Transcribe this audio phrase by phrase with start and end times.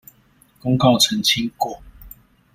[0.59, 1.79] 公告澄清過